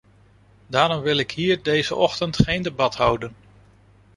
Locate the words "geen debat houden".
2.43-3.35